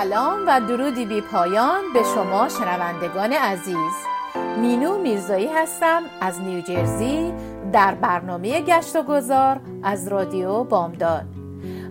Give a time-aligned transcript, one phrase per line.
[0.00, 3.92] سلام و درودی بی پایان به شما شنوندگان عزیز.
[4.60, 7.32] مینو میرزایی هستم از نیوجرسی
[7.72, 11.24] در برنامه گشت و گذار از رادیو بامداد.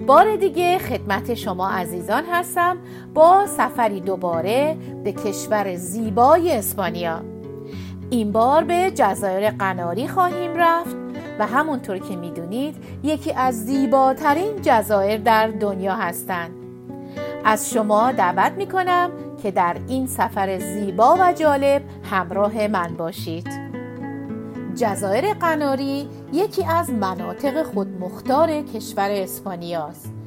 [0.08, 2.78] بار دیگه خدمت شما عزیزان هستم
[3.14, 7.22] با سفری دوباره به کشور زیبای اسپانیا.
[8.10, 10.96] این بار به جزایر قناری خواهیم رفت
[11.40, 16.59] و همونطور که می‌دونید یکی از زیباترین جزایر در دنیا هستند.
[17.46, 19.12] از شما دعوت می‌کنم
[19.44, 23.48] که در این سفر زیبا و جالب همراه من باشید.
[24.76, 30.19] جزایر قناری یکی از مناطق خودمختار کشور اسپانیاست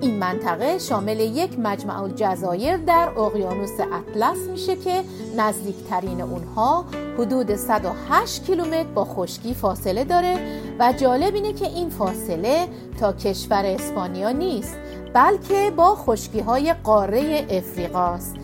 [0.00, 5.02] این منطقه شامل یک مجمع الجزایر در اقیانوس اطلس میشه که
[5.36, 6.84] نزدیکترین اونها
[7.18, 10.38] حدود 108 کیلومتر با خشکی فاصله داره
[10.78, 12.68] و جالب اینه که این فاصله
[13.00, 14.78] تا کشور اسپانیا نیست
[15.14, 18.36] بلکه با خشکی های قاره افریقاست.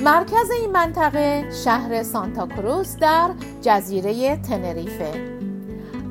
[0.00, 3.30] مرکز این منطقه شهر سانتا کروس در
[3.62, 5.34] جزیره تنریفه.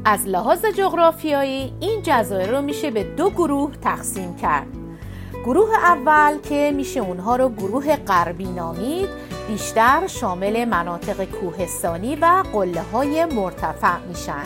[0.05, 4.82] از لحاظ جغرافیایی این جزایر رو میشه به دو گروه تقسیم کرد.
[5.43, 9.09] گروه اول که میشه اونها رو گروه غربی نامید
[9.47, 14.43] بیشتر شامل مناطق کوهستانی و قله های مرتفع میشن.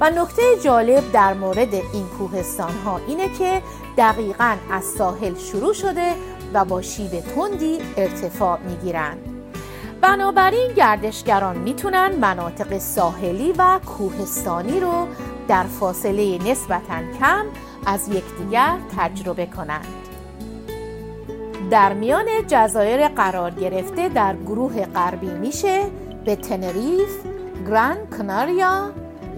[0.00, 3.62] و نکته جالب در مورد این کوهستان ها اینه که
[3.96, 6.12] دقیقا از ساحل شروع شده
[6.54, 9.18] و با شیب تندی ارتفاع می‌گیرند
[10.00, 15.06] بنابراین گردشگران می‌تونن مناطق ساحلی و کوهستانی رو
[15.48, 17.46] در فاصله نسبتا کم
[17.86, 20.03] از یکدیگر تجربه کنند
[21.70, 25.84] در میان جزایر قرار گرفته در گروه غربی میشه
[26.24, 27.10] به تنریف،
[27.68, 28.90] گران کناریا،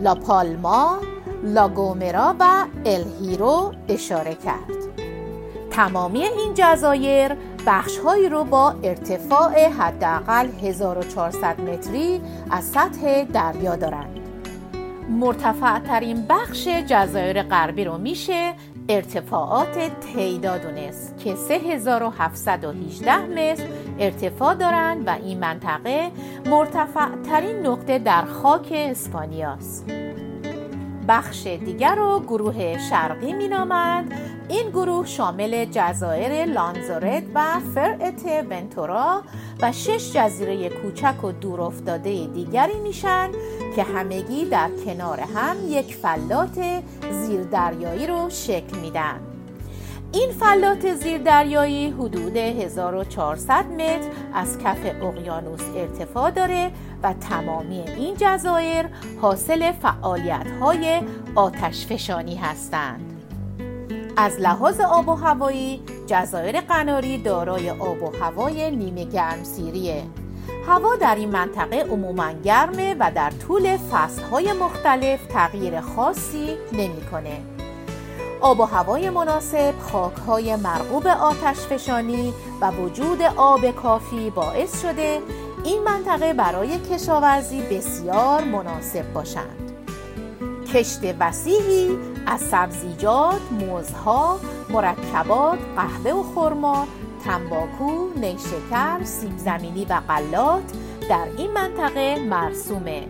[0.03, 0.99] لا پالما،
[1.43, 4.77] لاگومرا و الهیرو اشاره کرد.
[5.71, 7.33] تمامی این جزایر
[7.67, 12.21] بخشهایی رو با ارتفاع حداقل 1400 متری
[12.51, 14.21] از سطح دریا دارند.
[15.11, 18.53] مرتفع ترین بخش جزایر غربی رو میشه
[18.89, 23.65] ارتفاعات تیدا دونست که 3718 متر
[23.99, 26.11] ارتفاع دارند و این منطقه
[26.47, 29.85] مرتفع ترین نقطه در خاک اسپانیاست.
[31.09, 34.13] بخش دیگر رو گروه شرقی مینامند
[34.49, 39.23] این گروه شامل جزایر لانزارت و فرعت ونتورا
[39.63, 43.31] و شش جزیره کوچک و دورافتاده دیگری میشن
[43.77, 49.21] که همگی در کنار هم یک فلات زیردریایی رو شکل میدن
[50.13, 56.71] این فلات زیردریایی حدود 1400 متر از کف اقیانوس ارتفاع داره
[57.03, 58.87] و تمامی این جزایر
[59.21, 61.01] حاصل فعالیت های
[61.35, 63.01] آتش فشانی هستند.
[64.17, 70.03] از لحاظ آب و هوایی جزایر قناری دارای آب و هوای نیمه گرم سیریه
[70.67, 77.41] هوا در این منطقه عموما گرمه و در طول فصلهای مختلف تغییر خاصی نمی‌کنه.
[78.41, 85.21] آب و هوای مناسب، خاکهای مرغوب آتش فشانی و وجود آب کافی باعث شده
[85.65, 89.73] این منطقه برای کشاورزی بسیار مناسب باشند.
[90.75, 94.39] کشت وسیعی از سبزیجات، موزها،
[94.71, 96.87] مرکبات، قهوه و خرما،
[97.27, 100.63] تنباکو، نیشکر، سیب زمینی و غلات
[101.09, 103.07] در این منطقه مرسومه.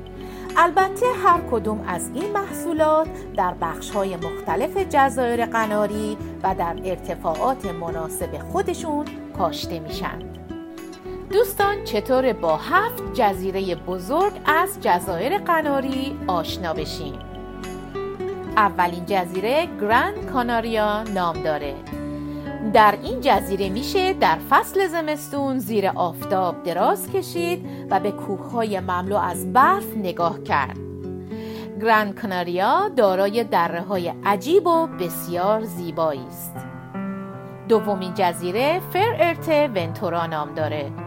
[0.56, 3.54] البته هر کدوم از این محصولات در
[3.94, 9.04] های مختلف جزایر قناری و در ارتفاعات مناسب خودشون
[9.38, 10.18] کاشته میشن.
[11.32, 17.18] دوستان چطور با هفت جزیره بزرگ از جزایر قناری آشنا بشیم؟
[18.56, 21.74] اولین جزیره گراند کاناریا نام داره
[22.72, 29.16] در این جزیره میشه در فصل زمستون زیر آفتاب دراز کشید و به کوههای مملو
[29.16, 30.76] از برف نگاه کرد.
[31.80, 36.56] گراند کاناریا دارای دره های عجیب و بسیار زیبایی است.
[37.68, 41.05] دومین جزیره فر ارت ونتورا نام داره.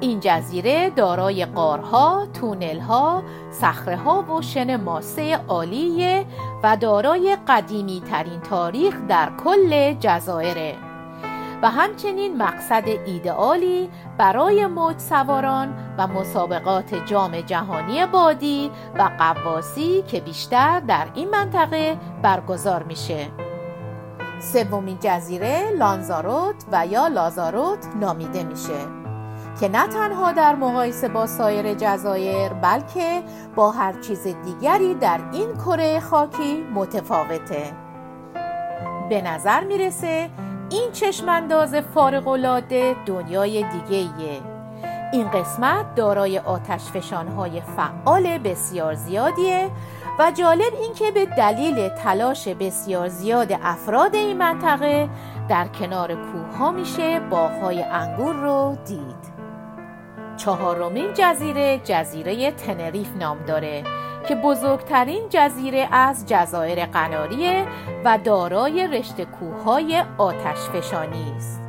[0.00, 6.26] این جزیره دارای قارها، تونلها، صخره‌ها و شن ماسه عالیه
[6.62, 10.74] و دارای قدیمی ترین تاریخ در کل جزایره
[11.62, 20.20] و همچنین مقصد ایدئالی برای موج سواران و مسابقات جام جهانی بادی و قواسی که
[20.20, 23.26] بیشتر در این منطقه برگزار میشه.
[24.40, 29.05] سومین جزیره لانزاروت و یا لازاروت نامیده میشه.
[29.60, 33.22] که نه تنها در مقایسه با سایر جزایر بلکه
[33.54, 37.72] با هر چیز دیگری در این کره خاکی متفاوته
[39.08, 40.30] به نظر می‌رسه
[40.70, 44.40] این چشمانداز فارغ العاده دنیای دیگه ایه.
[45.12, 49.70] این قسمت دارای آتش فشانهای فعال بسیار زیادیه
[50.18, 55.08] و جالب اینکه به دلیل تلاش بسیار زیاد افراد این منطقه
[55.48, 59.25] در کنار کوه ها میشه باغهای انگور رو دید
[60.36, 63.82] چهارمین جزیره جزیره تنریف نام داره
[64.28, 67.66] که بزرگترین جزیره از جزایر قناریه
[68.04, 71.62] و دارای رشته کوههای آتش فشانی است.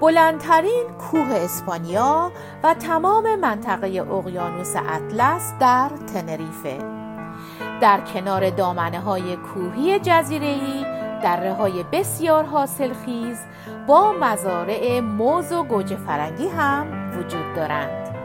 [0.00, 2.32] بلندترین کوه اسپانیا
[2.62, 6.78] و تمام منطقه اقیانوس اطلس در تنریفه.
[7.80, 10.84] در کنار دامنه های کوهی جزیره ای
[11.22, 13.38] دره های بسیار حاصلخیز
[13.86, 16.86] با مزارع موز و گوجه فرنگی هم
[17.18, 18.16] وجود دارند.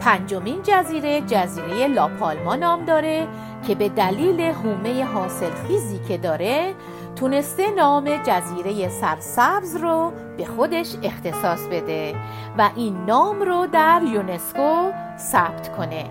[0.00, 3.28] پنجمین جزیره جزیره لاپالما نام داره
[3.66, 6.74] که به دلیل حومه حاصلخیزی که داره
[7.16, 12.14] تونسته نام جزیره سرسبز رو به خودش اختصاص بده
[12.58, 16.04] و این نام رو در یونسکو ثبت کنه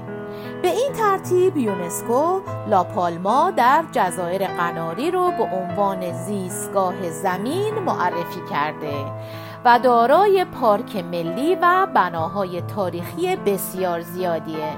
[0.62, 9.06] به این ترتیب یونسکو لاپالما در جزایر قناری رو به عنوان زیستگاه زمین معرفی کرده
[9.66, 14.74] و دارای پارک ملی و بناهای تاریخی بسیار زیادیه.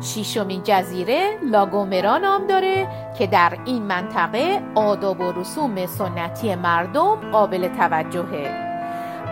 [0.00, 2.88] شیشمین جزیره لاگومرا نام داره
[3.18, 8.70] که در این منطقه آداب و رسوم سنتی مردم قابل توجهه.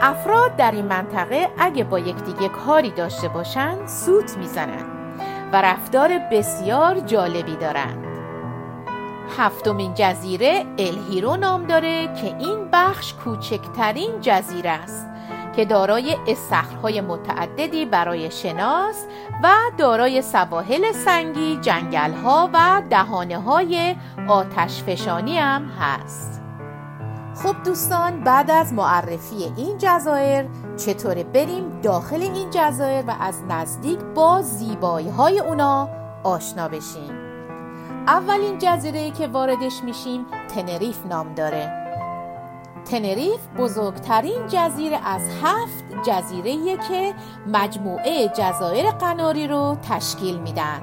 [0.03, 4.85] افراد در این منطقه اگه با یکدیگه کاری داشته باشن سوت می‌زنن
[5.53, 8.07] و رفتار بسیار جالبی دارند
[9.39, 15.07] هفتمین جزیره الهیرو نام داره که این بخش کوچکترین جزیره است
[15.57, 19.05] که دارای استخرهای متعددی برای شناس
[19.43, 23.97] و دارای سواحل سنگی، جنگلها و دهانه های
[24.29, 26.43] آتش فشانی هم هست.
[27.43, 30.45] خب دوستان بعد از معرفی این جزایر
[30.77, 35.89] چطوره بریم داخل این جزایر و از نزدیک با زیبایی های اونا
[36.25, 37.18] آشنا بشیم.
[38.08, 41.72] اولین جزیره که واردش میشیم تنریف نام داره.
[42.90, 47.14] تنریف بزرگترین جزیره از هفت جزیره که
[47.46, 50.82] مجموعه جزایر قناری رو تشکیل میدن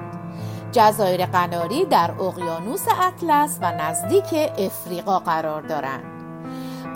[0.72, 6.04] جزایر قناری در اقیانوس اطلس و نزدیک افریقا قرار دارند.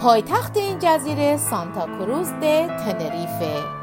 [0.01, 3.80] پایتخت این جزیره سانتا کروز ده تنریفه.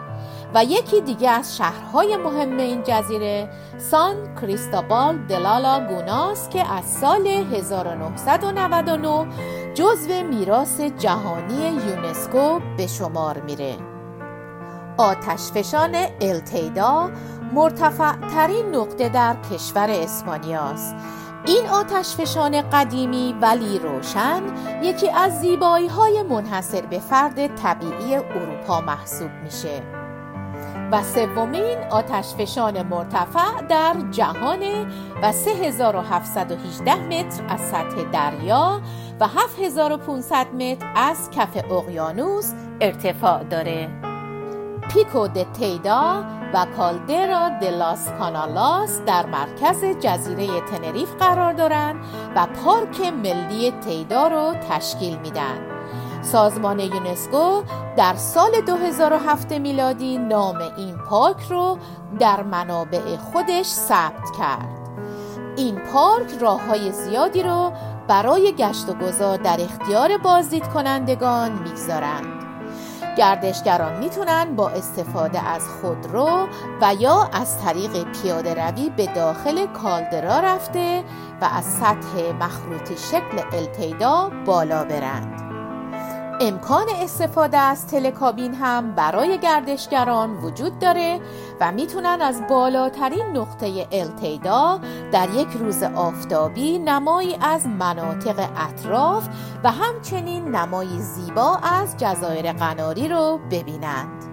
[0.57, 7.27] و یکی دیگه از شهرهای مهم این جزیره سان کریستابال دلالا گوناس که از سال
[7.27, 9.27] 1999
[9.73, 13.75] جزو میراث جهانی یونسکو به شمار میره.
[14.97, 17.09] آتشفشان التیدا
[17.53, 20.95] مرتفع ترین نقطه در کشور اسپانیاست.
[21.45, 24.41] این آتشفشان قدیمی ولی روشن
[24.83, 29.96] یکی از زیبایی های منحصر به فرد طبیعی اروپا محسوب میشه.
[30.91, 34.59] و سومین آتشفشان مرتفع در جهان
[35.23, 38.81] و 3718 متر از سطح دریا
[39.19, 43.89] و 7500 متر از کف اقیانوس ارتفاع داره.
[44.89, 51.95] پیکو د تیدا و کالدرا د لاس کانالاس در مرکز جزیره تنریف قرار دارند
[52.35, 55.76] و پارک ملی تیدا رو تشکیل میدن
[56.31, 57.61] سازمان یونسکو
[57.97, 61.77] در سال 2007 میلادی نام این پارک رو
[62.19, 64.69] در منابع خودش ثبت کرد.
[65.57, 67.71] این پارک راه های زیادی رو
[68.07, 72.43] برای گشت و گذار در اختیار بازدید کنندگان می‌گذارند.
[73.17, 76.47] گردشگران می‌تونن با استفاده از خودرو
[76.81, 81.03] و یا از طریق پیاده روی به داخل کالدرا رفته
[81.41, 85.46] و از سطح مخروطی شکل التیدا بالا برند.
[86.39, 91.19] امکان استفاده از تلکابین هم برای گردشگران وجود داره
[91.61, 94.79] و می‌تونن از بالاترین نقطه التیدا
[95.11, 99.27] در یک روز آفتابی نمایی از مناطق اطراف
[99.63, 104.23] و همچنین نمایی زیبا از جزایر قناری رو ببینند.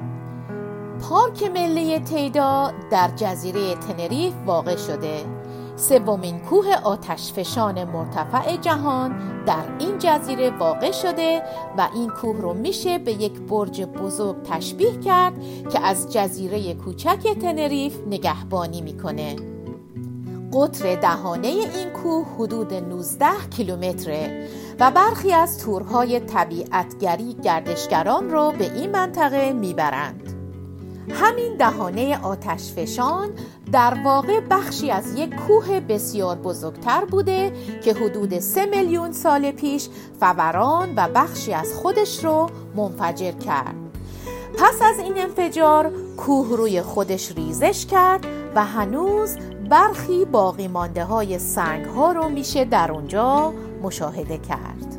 [1.09, 5.34] پارک ملی تیدا در جزیره تنریف واقع شده.
[5.77, 11.43] سومین کوه آتشفشان مرتفع جهان در این جزیره واقع شده
[11.79, 15.35] و این کوه رو میشه به یک برج بزرگ تشبیه کرد
[15.73, 19.37] که از جزیره کوچک تنریف نگهبانی می‌کنه.
[20.53, 24.49] قطر دهانه این کوه حدود 19 کیلومتره
[24.81, 30.34] و برخی از تورهای طبیعتگری گردشگران رو به این منطقه می‌برند.
[31.11, 33.29] همین دهانه آتشفشان
[33.73, 37.53] در واقع بخشی از یک کوه بسیار بزرگتر بوده
[37.85, 39.89] که حدود سه میلیون سال پیش
[40.21, 43.75] فوران و بخشی از خودش رو منفجر کرد.
[44.59, 49.37] پس از این انفجار کوه روی خودش ریزش کرد و هنوز
[49.71, 54.95] برخی باقی مانده های سنگ ها رو میشه در اونجا مشاهده کرد.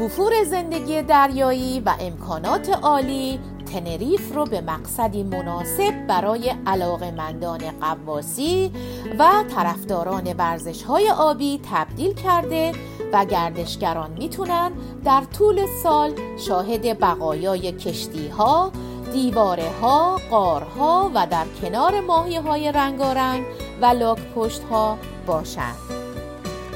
[0.00, 3.40] وفور زندگی دریایی و امکانات عالی
[3.72, 8.72] تنریف رو به مقصدی مناسب برای علاقمندان قواسی
[9.18, 12.72] و طرفداران ورزش های آبی تبدیل کرده
[13.12, 14.72] و گردشگران می‌تونن
[15.04, 18.72] در طول سال شاهد بقایای کشتی ها،
[19.12, 23.44] دیواره ها، قارها و در کنار ماهی های رنگارنگ
[23.82, 25.76] و لاک پشت ها باشند.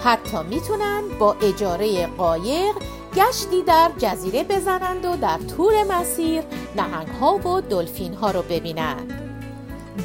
[0.04, 2.75] حتی می‌تونن با اجاره قایق
[3.16, 6.42] گشتی در جزیره بزنند و در طول مسیر
[6.76, 9.12] نهنگ ها و دلفین ها رو ببینند.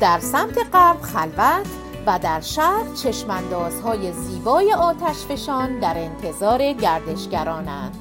[0.02, 1.68] در سمت غرب خلوت
[2.08, 7.96] و در شرق چشماندازهای زیبای آتشفشان در انتظار گردشگرانند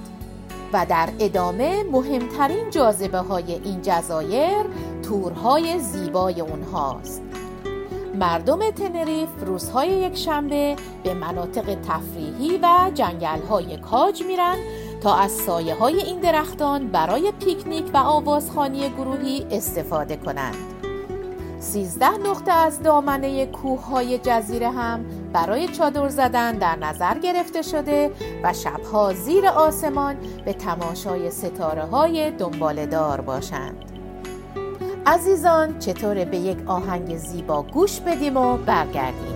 [0.73, 4.65] و در ادامه مهمترین جاذبه های این جزایر
[5.03, 7.23] تورهای زیبای اونهاست.
[8.15, 14.57] مردم تنریف روزهای یک شنبه به مناطق تفریحی و جنگل های کاج میرن
[15.15, 20.57] از سایه های این درختان برای پیکنیک و آوازخانی گروهی استفاده کنند.
[21.61, 28.11] سیزده نقطه از دامنه کوه های جزیره هم برای چادر زدن در نظر گرفته شده
[28.43, 33.85] و شبها زیر آسمان به تماشای ستاره های دنبالدار باشند.
[35.07, 39.36] عزیزان چطور به یک آهنگ زیبا گوش بدیم و برگردیم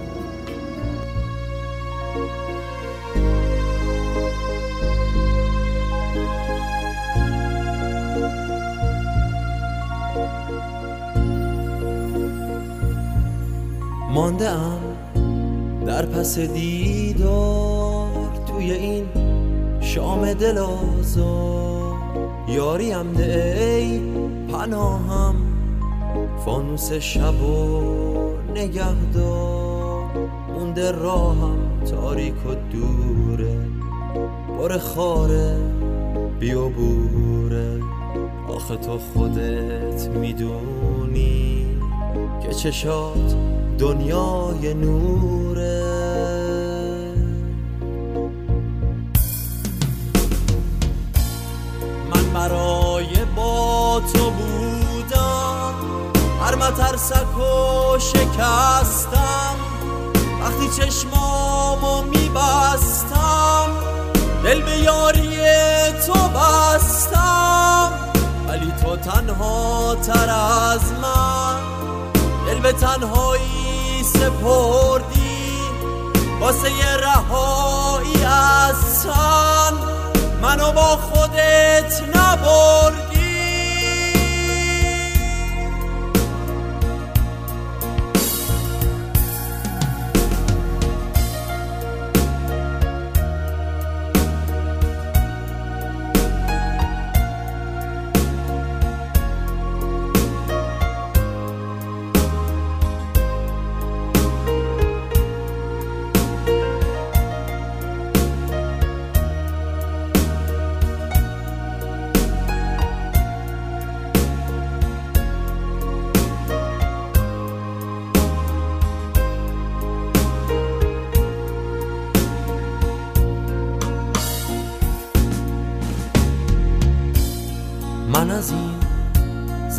[14.20, 14.80] مانده ام
[15.86, 19.04] در پس دیدار توی این
[19.80, 21.96] شام دل آزار.
[22.48, 24.00] یاریم ده ای
[24.52, 25.34] پناهم
[26.44, 27.82] فانوس شب و
[28.54, 30.04] نگهدار.
[30.54, 33.58] مونده راهم تاریک و دوره
[34.58, 35.56] بار خاره
[36.40, 37.80] بیا بوره
[38.48, 41.66] آخه تو خودت می‌دونی
[42.42, 43.36] که چشات
[43.80, 45.82] دنیای نوره.
[52.14, 55.74] من برای با تو بودم
[56.40, 59.56] هر مترسک و شکستم.
[60.40, 63.68] وقتی چشمامو میبستم
[64.44, 65.36] دل به یاری
[66.06, 67.92] تو بستم.
[68.48, 71.60] ولی تو تنها تر از من
[72.46, 73.69] دل به تنهایی
[74.12, 75.58] سپردی
[76.40, 79.06] واسه یه رهایی از
[80.42, 83.09] منو با خودت نبردی.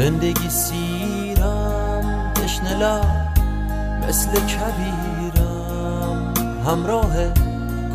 [0.02, 3.02] زندگی سیرم تشنه
[4.08, 6.34] مثل کبیرم.
[6.66, 7.14] همراه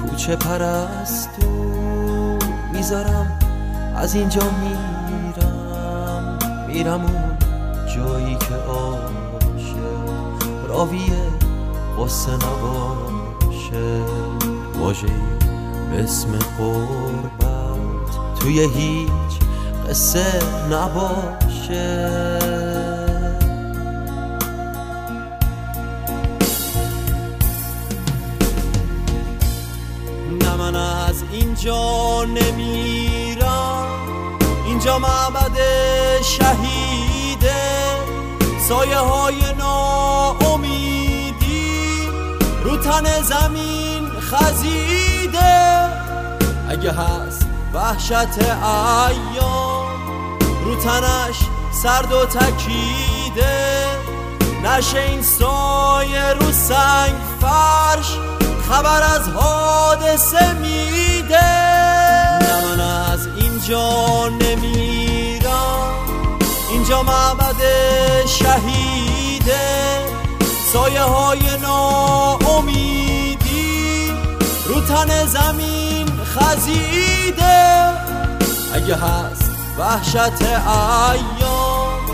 [0.01, 1.51] کوچه پرستو
[2.73, 3.39] می‌ذارم
[3.97, 6.39] از اینجا میرم.
[6.69, 7.39] میرم اون
[7.97, 9.91] جایی که آشه.
[10.69, 11.23] راویه
[11.99, 14.01] قصه نباشه.
[14.79, 15.09] واجه
[15.91, 18.39] به اسم قربت.
[18.41, 19.46] توی هیچ
[19.89, 20.25] قصه
[20.71, 22.09] نباشه.
[30.43, 33.87] نه من از اینجا نمیرم.
[34.67, 35.59] اینجا معبد
[36.23, 37.55] شهیده.
[38.69, 40.89] سایه های ناامیدی.
[42.65, 45.89] رو تن زمین خزیده.
[46.69, 49.76] اگه هست وحشت ایام.
[50.67, 51.37] رو تنش
[51.83, 53.87] سرد و تکیده.
[54.65, 58.19] نشه این سایه رو سنگ فرش
[58.69, 61.45] خبر از حادثه میده.
[62.41, 62.81] نه من
[63.13, 66.07] از اینجا نمیرم
[66.71, 67.63] اینجا معبد
[68.27, 70.07] شهیده.
[70.73, 73.37] سایه های ناامیدی
[74.67, 77.91] رو تن زمین خزیده.
[78.75, 79.46] اگه هست
[79.79, 82.07] وحشت ایام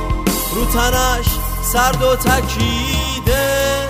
[0.54, 1.26] رو تنش
[1.72, 3.88] سرد و تکیده.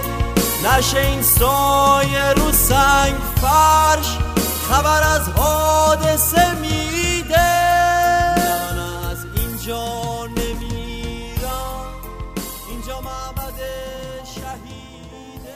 [0.65, 4.19] نشه این سایه رو سنگ فرش
[4.71, 7.53] خبر از حادثه میده.
[8.39, 11.85] من از اینجا نمیرم
[12.69, 13.59] اینجا معبد
[14.35, 15.55] شهیده.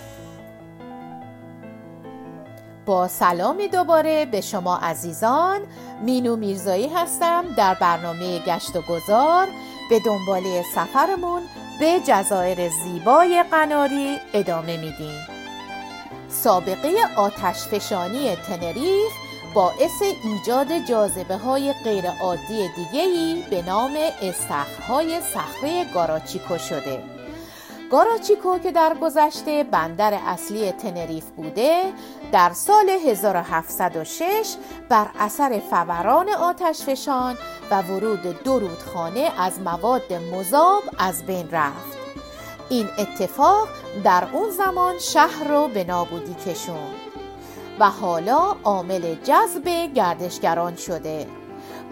[2.86, 5.60] با سلامی دوباره به شما عزیزان
[6.00, 9.48] مینو میرزایی هستم در برنامه گشت و گذار
[9.90, 11.42] به دنباله سفرمون
[11.80, 15.26] به جزایر زیبای قناری ادامه میدیم.
[16.28, 19.12] سابقه آتش فشانی تنریف
[19.54, 27.15] باعث ایجاد جاذبه های غیرعادی دیگهی به نام استخرهای صخره گاراچیکو شده.
[27.90, 31.92] گاراچیکو که در گذشته بندر اصلی تنریف بوده
[32.32, 34.54] در سال 1706
[34.88, 37.36] بر اثر فوران آتش فشان
[37.70, 41.96] و ورود دو رودخانه از مواد مذاب از بین رفت.
[42.68, 43.68] این اتفاق
[44.04, 46.94] در اون زمان شهر رو به نابودی کشون
[47.80, 51.26] و حالا عامل جذب گردشگران شده.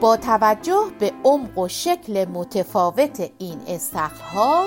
[0.00, 4.64] با توجه به عمق و شکل متفاوت این استخرها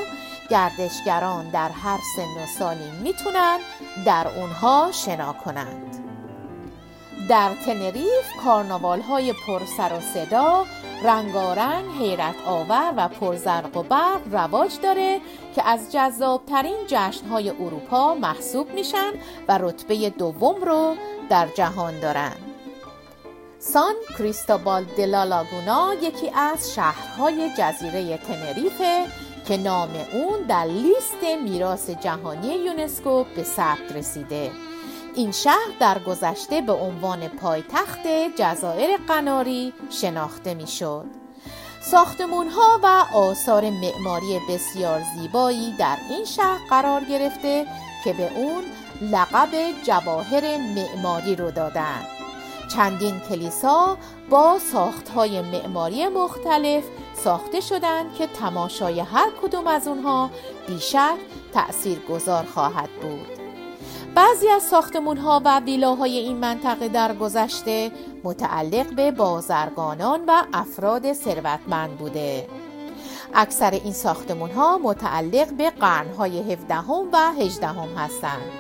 [0.50, 3.60] گردشگران در هر سن و سالی می‌تونن
[4.06, 6.04] در اونها شنا کنند.
[7.30, 10.66] در تنریف کارناوال های پرسر و صدا
[11.04, 15.20] رنگارنگ حیرت آور و پرزرق و برق رواج داره
[15.56, 19.12] که از جذابترین جشنهای اروپا محسوب میشن
[19.48, 20.96] و رتبه دوم رو
[21.30, 22.36] در جهان دارن.
[23.60, 29.06] سان کریستوبال دلا لاگونا یکی از شهرهای جزیره تنریفه
[29.48, 34.52] که نام اون در لیست میراث جهانی یونسکو به ثبت رسیده
[35.16, 38.08] این شهر در گذشته به عنوان پایتخت
[38.38, 41.06] جزایر قناری شناخته می‌شد.
[41.82, 47.66] ساختمون ها و آثار معماری بسیار زیبایی در این شهر قرار گرفته
[48.04, 48.64] که به اون
[49.12, 49.50] لقب
[49.84, 52.06] جواهر معماری رو دادن
[52.76, 53.98] چندین کلیسا
[54.30, 54.60] با
[55.16, 56.84] های معماری مختلف
[57.24, 60.30] ساخته شدند که تماشای هر کدوم از اونها
[60.68, 61.18] بیشک
[61.54, 63.28] تأثیر گذار خواهد بود.
[64.16, 67.92] بعضی از ساختمون ها و ویلاهای این منطقه در گذشته
[68.24, 72.48] متعلق به بازرگانان و افراد ثروتمند بوده.
[73.34, 76.78] اکثر این ساختمون ها متعلق به قرنهای 17
[77.14, 78.52] و 18 هستند.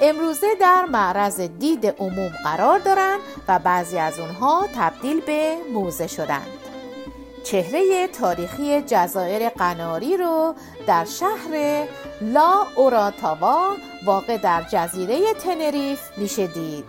[0.00, 6.69] امروزه در معرض دید عموم قرار دارند و بعضی از اونها تبدیل به موزه شدند.
[7.44, 10.54] چهره تاریخی جزایر قناری رو
[10.86, 11.86] در شهر
[12.20, 13.76] لا اوراتاوا
[14.06, 16.84] واقع در جزیره تنریف میشه دید.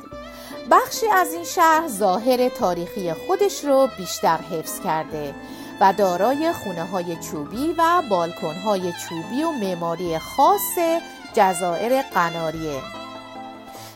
[0.71, 5.35] بخشی از این شهر ظاهر تاریخی خودش رو بیشتر حفظ کرده
[5.81, 11.01] و دارای خونه های چوبی و بالکن های چوبی و معماری خاص
[11.33, 12.81] جزایر قناریه.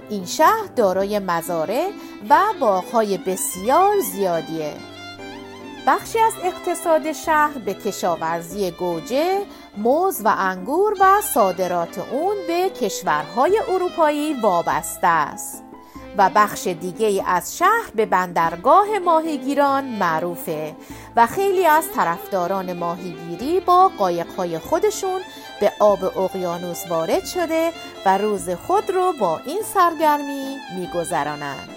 [0.10, 1.90] این شهر دارای مزارع
[2.30, 4.74] و باغهای بسیار زیادیه.
[5.88, 9.46] بخشی از اقتصاد شهر به کشاورزی گوجه،
[9.78, 15.64] موز و انگور و صادرات اون به کشورهای اروپایی وابسته است
[16.18, 20.76] و بخش دیگه از شهر به بندرگاه ماهیگیران معروفه
[21.16, 25.22] و خیلی از طرفداران ماهیگیری با قایقهای خودشون
[25.60, 27.72] به آب اقیانوس وارد شده
[28.06, 31.75] و روز خود رو با این سرگرمی میگذرانند.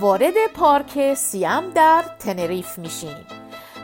[0.00, 3.26] وارد پارک سیام در تنریف میشیم.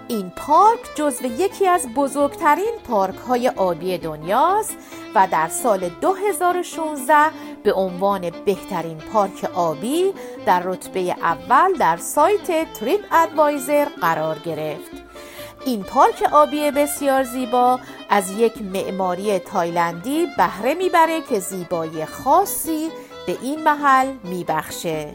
[0.09, 4.77] این پارک جزو یکی از بزرگترین پارک های آبی دنیاست
[5.15, 7.15] و در سال 2016
[7.63, 10.13] به عنوان بهترین پارک آبی
[10.47, 14.91] در رتبه اول در سایت TripAdvisor قرار گرفت.
[15.65, 22.91] این پارک آبی بسیار زیبا از یک معماری تایلندی بهره می‌بره که زیبایی خاصی
[23.27, 25.13] به این محل میبخشه.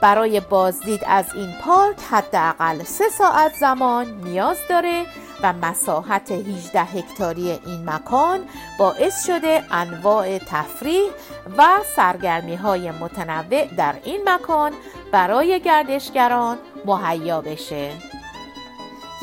[0.00, 5.06] برای بازدید از این پارک حداقل سه ساعت زمان نیاز داره
[5.42, 8.40] و مساحت 18 هکتاری این مکان
[8.78, 11.10] باعث شده انواع تفریح
[11.58, 14.72] و سرگرمی های متنوع در این مکان
[15.12, 17.90] برای گردشگران مهیا بشه.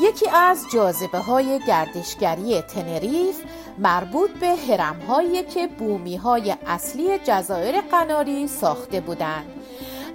[0.00, 3.36] یکی از جاذبه های گردشگری تنریف
[3.78, 4.96] مربوط به هرم
[5.54, 9.53] که بومی های اصلی جزایر قناری ساخته بودند.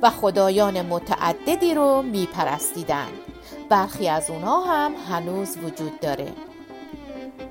[0.02, 3.14] و خدایان متعددی رو میپرستیدند.
[3.70, 6.34] برخی از اونها هم هنوز وجود داره.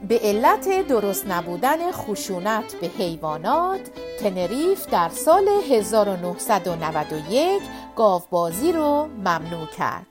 [0.09, 3.81] به علت درست نبودن خشونت به حیوانات
[4.21, 7.63] تنریف در سال 1991
[7.97, 10.07] گاوبازی رو ممنوع کرد.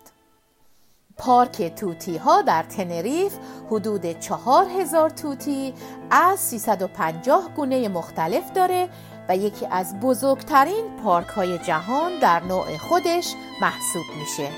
[1.17, 3.33] پارک توتی ها در تنریف
[3.67, 5.73] حدود 4000 توتی
[6.11, 8.89] از 350 گونه مختلف داره
[9.29, 14.49] و یکی از بزرگترین پارک های جهان در نوع خودش محسوب میشه.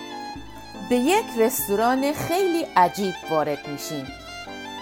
[0.89, 4.07] به یک رستوران خیلی عجیب وارد میشیم.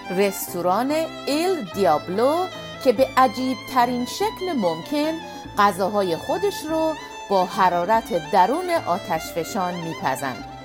[0.10, 0.92] رستوران
[1.28, 2.48] ایل دیابلو
[2.84, 5.14] که به عجیب ترین شکل ممکن
[5.58, 6.94] غذاهای خودش رو
[7.30, 10.57] با حرارت درون آتشفشان میپزند.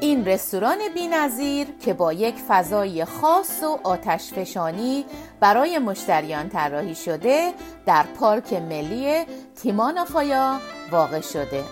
[0.00, 5.04] این رستوران بینظیر که با یک فضای خاص و آتشفشانی
[5.40, 7.52] برای مشتریان طراحی شده
[7.86, 9.24] در پارک ملی
[9.62, 10.60] تیمانافایا
[10.90, 11.64] واقع شده.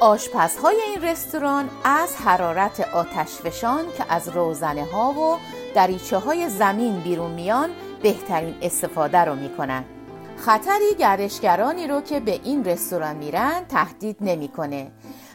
[0.00, 5.38] آشپزهای این رستوران از حرارت آتشفشان که از روزنه ها و
[5.74, 7.70] دریچه های زمین بیرون میان
[8.02, 9.84] بهترین استفاده رو می‌کنن.
[10.36, 14.90] خطری گردشگرانی رو که به این رستوران میرن تهدید نمی‌کنه.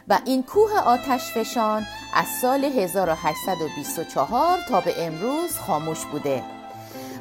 [0.08, 6.42] و این کوه آتشفشان از سال 1824 تا به امروز خاموش بوده.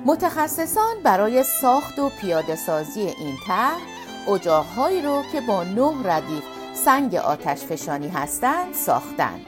[0.06, 3.80] متخصصان برای ساخت و پیاده سازی این طرح
[4.28, 9.46] اجاقهایی رو که با نه ردیف سنگ آتش فشانی هستند ساختند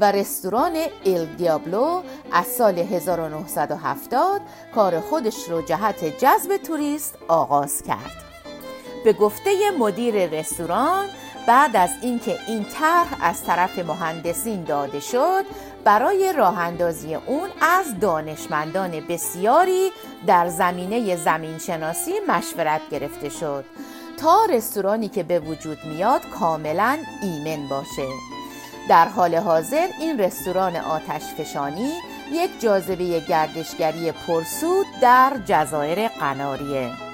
[0.00, 2.02] و رستوران ایل دیابلو
[2.32, 4.40] از سال 1970
[4.74, 8.28] کار خودش رو جهت جذب توریست آغاز کرد.
[9.04, 11.06] به گفته مدیر رستوران
[11.46, 15.44] بعد از اینکه این طرح از طرف مهندسین داده شد
[15.84, 19.90] برای راه اندازی اون از دانشمندان بسیاری
[20.26, 23.64] در زمینه زمینشناسی مشورت گرفته شد
[24.16, 28.08] تا رستورانی که به وجود میاد کاملا ایمن باشه.
[28.88, 31.92] در حال حاضر این رستوران آتش فشانی
[32.32, 37.07] یک جاذبه گردشگری پرسود در جزایر قناریه.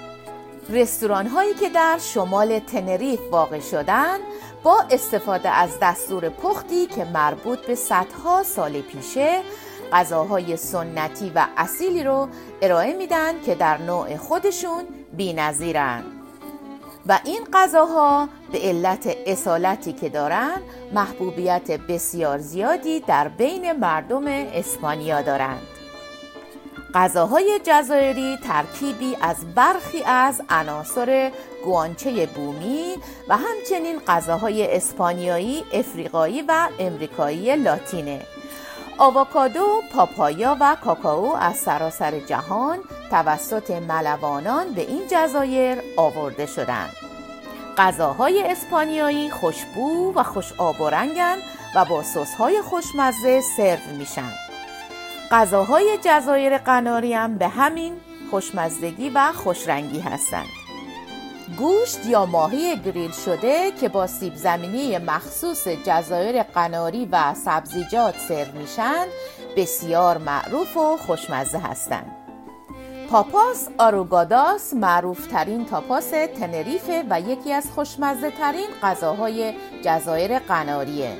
[0.68, 4.18] رستوران هایی که در شمال تنریف واقع شدن
[4.62, 9.40] با استفاده از دستور پختی که مربوط به صدها سال پیشه
[9.92, 12.28] غذاهای سنتی و اصیلی رو
[12.62, 16.04] ارائه میدن که در نوع خودشون بی‌نظیرن.
[17.06, 20.56] و این غذاها به علت اصالتی که دارن
[20.92, 25.73] محبوبیت بسیار زیادی در بین مردم اسپانیا دارند
[26.94, 31.32] غذاهای جزایری ترکیبی از برخی از عناصر
[31.64, 32.94] گوانچه بومی
[33.28, 38.20] و همچنین غذاهای اسپانیایی، افریقایی و امریکایی لاتینه
[38.98, 42.78] آووکادو، پاپایا و کاکائو از سراسر جهان
[43.10, 46.96] توسط ملوانان به این جزایر آورده شدند.
[47.78, 51.36] غذاهای اسپانیایی خوشبو و خوش آب و رنگن
[51.74, 54.43] و با سسهای خوشمزه سرو میشن.
[55.30, 57.92] غذاهای جزایر قناری هم به همین
[58.30, 60.46] خوشمزدگی و خوشرنگی هستند.
[61.58, 68.58] گوشت یا ماهی گریل شده که با سیب زمینی مخصوص جزایر قناری و سبزیجات سرو
[68.58, 69.06] میشن
[69.56, 72.16] بسیار معروف و خوشمزه هستند.
[73.10, 81.18] تاپاس آروگاداس معروف ترین تاپاس تنریفه و یکی از خوشمزه ترین غذاهای جزایر قناریه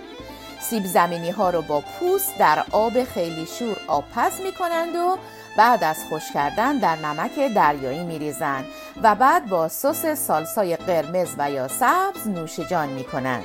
[0.71, 5.19] سیب زمینی ها رو با پوست در آب خیلی شور آبپز می کنند و
[5.57, 8.65] بعد از خوش کردن در نمک دریایی می ریزند
[9.03, 13.45] و بعد با سس سالسای قرمز و یا سبز نوشجان می کنند.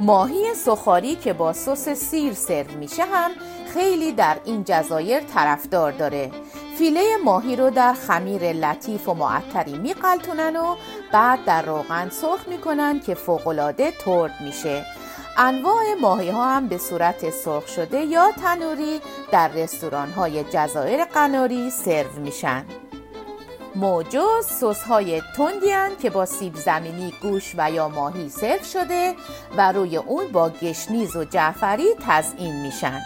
[0.00, 3.30] ماهی سخاری که با سس سیر سرو میشه هم
[3.74, 6.30] خیلی در این جزایر طرفدار داره
[6.78, 10.76] فیله ماهی رو در خمیر لطیف و معطری میقلتونن و
[11.12, 14.84] بعد در روغن سرخ می‌کنن که فوقالعاده ترد میشه
[15.36, 19.00] انواع ماهی ها هم به صورت سرخ شده یا تنوری
[19.32, 22.64] در رستوران های جزایر قناری سرو میشن.
[23.74, 29.14] mojos سس های تندی که با سیب زمینی گوشت و یا ماهی سرو شده
[29.56, 33.00] و روی اون با گشنیز و جعفری تزئین میشن.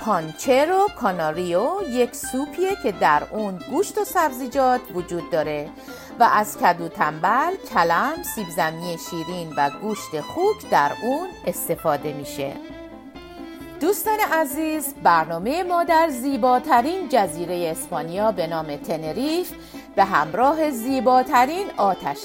[0.00, 5.70] Puchero Canario یک سوپیه که در اون گوشت و سبزیجات وجود داره.
[6.20, 12.52] و از کدو تنبل، کلم، سیب زمینی شیرین و گوشت خوک در اون استفاده میشه.
[13.80, 19.52] دوستان عزیز برنامه ما در زیباترین جزیره اسپانیا به نام تنریف
[19.96, 22.18] به همراه زیباترین آتش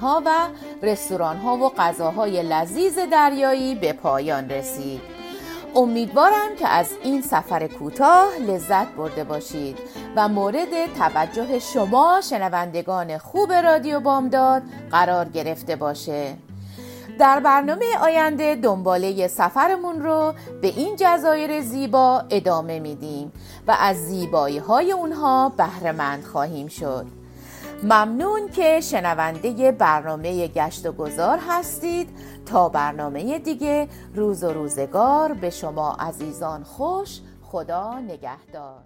[0.00, 0.30] ها و
[0.82, 5.19] رستوران ها و غذاهای لذیذ دریایی به پایان رسید.
[5.74, 9.78] امیدوارم که از این سفر کوتاه لذت برده باشید
[10.16, 16.34] و مورد توجه شما شنوندگان خوب رادیو بامداد قرار گرفته باشه.
[17.18, 23.32] در برنامه آینده دنباله سفرمون رو به این جزایر زیبا ادامه میدیم
[23.66, 27.19] و از زیبایی های اونها بهرهمند خواهیم شد.
[27.82, 32.08] ممنون که شنونده برنامه گشت و گذار هستید.
[32.46, 38.82] تا برنامه دیگه روز و روزگار به شما عزیزان خوش خدا نگهدار.